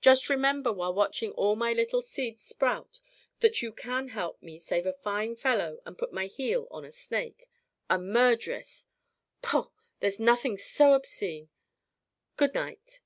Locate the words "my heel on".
6.12-6.84